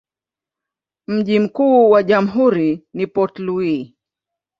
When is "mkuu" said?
1.39-1.89